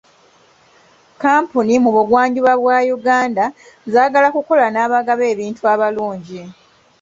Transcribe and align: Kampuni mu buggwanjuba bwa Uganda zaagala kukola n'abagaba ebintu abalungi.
Kampuni 1.21 1.73
mu 1.83 1.89
buggwanjuba 1.95 2.51
bwa 2.61 2.77
Uganda 2.97 3.43
zaagala 3.93 4.27
kukola 4.35 4.65
n'abagaba 4.69 5.23
ebintu 5.33 5.61
abalungi. 5.73 6.41